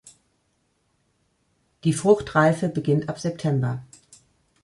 [1.83, 3.83] Die Fruchtreife beginnt ab September.